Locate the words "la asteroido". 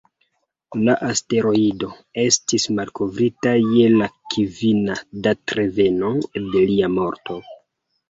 0.85-1.89